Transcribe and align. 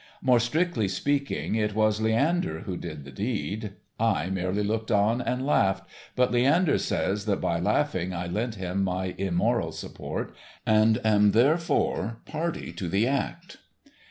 More 0.23 0.39
strictly 0.39 0.87
speaking, 0.87 1.53
it 1.53 1.75
was 1.75 2.01
Leander 2.01 2.61
who 2.61 2.75
did 2.75 3.05
the 3.05 3.11
deed, 3.11 3.73
I 3.99 4.31
merely 4.31 4.63
looked 4.63 4.89
on 4.89 5.21
and 5.21 5.45
laughed, 5.45 5.87
but 6.15 6.31
Leander 6.31 6.79
says 6.79 7.25
that 7.25 7.39
by 7.39 7.59
laughing 7.59 8.11
I 8.11 8.25
lent 8.25 8.55
him 8.55 8.83
my 8.83 9.13
immoral 9.19 9.71
support, 9.71 10.33
and 10.65 10.99
am 11.05 11.33
therefore 11.33 12.17
party 12.25 12.71
to 12.71 12.89
the 12.89 13.05
act. 13.05 13.57